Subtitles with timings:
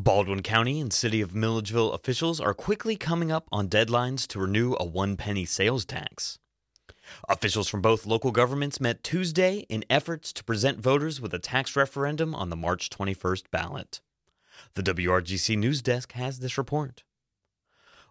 [0.00, 4.76] Baldwin County and City of Milledgeville officials are quickly coming up on deadlines to renew
[4.78, 6.38] a one penny sales tax.
[7.28, 11.74] Officials from both local governments met Tuesday in efforts to present voters with a tax
[11.74, 14.00] referendum on the March 21st ballot.
[14.74, 17.02] The WRGC News Desk has this report.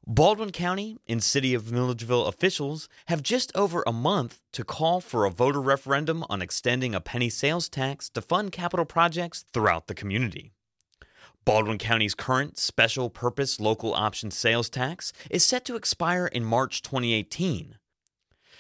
[0.05, 5.23] Baldwin County and City of Milledgeville officials have just over a month to call for
[5.23, 9.95] a voter referendum on extending a penny sales tax to fund capital projects throughout the
[9.95, 10.51] community.
[11.48, 16.82] Baldwin County's current special purpose local option sales tax is set to expire in March
[16.82, 17.78] 2018.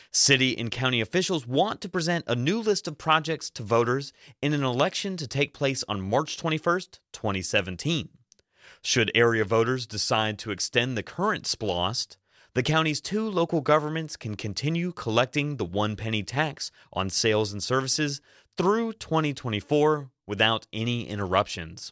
[0.09, 4.53] City and county officials want to present a new list of projects to voters in
[4.53, 8.07] an election to take place on March 21st, 2017.
[8.81, 12.15] Should area voters decide to extend the current SPLOST,
[12.53, 17.61] the county's two local governments can continue collecting the one penny tax on sales and
[17.61, 18.21] services
[18.55, 21.91] through 2024 without any interruptions.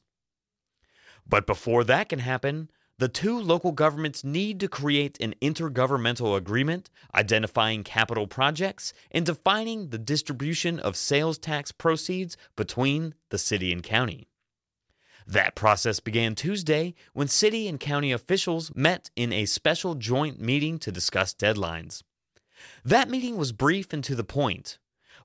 [1.27, 6.89] But before that can happen, the two local governments need to create an intergovernmental agreement
[7.13, 13.83] identifying capital projects and defining the distribution of sales tax proceeds between the city and
[13.83, 14.29] county.
[15.27, 20.77] That process began Tuesday when city and county officials met in a special joint meeting
[20.79, 22.03] to discuss deadlines.
[22.85, 24.77] That meeting was brief and to the point,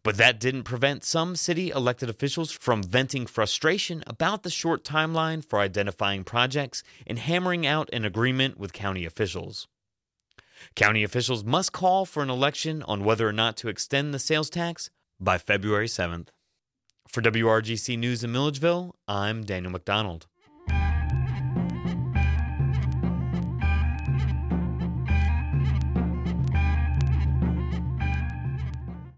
[0.03, 5.45] but that didn't prevent some city elected officials from venting frustration about the short timeline
[5.45, 9.69] for identifying projects and hammering out an agreement with county officials.
[10.75, 14.51] County officials must call for an election on whether or not to extend the sales
[14.51, 16.28] tax by February 7th.
[17.09, 20.27] For WRGC News in Milledgeville, I'm Daniel McDonald.